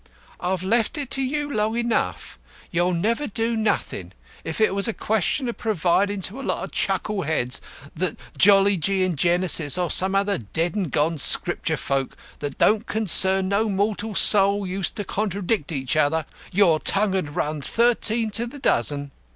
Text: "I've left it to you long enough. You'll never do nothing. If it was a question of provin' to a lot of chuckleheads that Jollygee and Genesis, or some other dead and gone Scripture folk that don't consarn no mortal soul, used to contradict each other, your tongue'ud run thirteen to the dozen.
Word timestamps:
"I've 0.39 0.63
left 0.63 0.97
it 0.97 1.11
to 1.11 1.21
you 1.21 1.53
long 1.53 1.77
enough. 1.77 2.39
You'll 2.71 2.95
never 2.95 3.27
do 3.27 3.55
nothing. 3.55 4.13
If 4.43 4.59
it 4.59 4.73
was 4.73 4.87
a 4.87 4.93
question 4.93 5.47
of 5.47 5.57
provin' 5.59 6.23
to 6.23 6.41
a 6.41 6.41
lot 6.41 6.63
of 6.63 6.71
chuckleheads 6.71 7.61
that 7.95 8.17
Jollygee 8.35 9.03
and 9.05 9.15
Genesis, 9.15 9.77
or 9.77 9.91
some 9.91 10.15
other 10.15 10.39
dead 10.39 10.73
and 10.73 10.89
gone 10.89 11.19
Scripture 11.19 11.77
folk 11.77 12.17
that 12.39 12.57
don't 12.57 12.87
consarn 12.87 13.47
no 13.49 13.69
mortal 13.69 14.15
soul, 14.15 14.65
used 14.65 14.95
to 14.95 15.03
contradict 15.03 15.71
each 15.71 15.95
other, 15.95 16.25
your 16.51 16.79
tongue'ud 16.79 17.35
run 17.35 17.61
thirteen 17.61 18.31
to 18.31 18.47
the 18.47 18.57
dozen. 18.57 19.11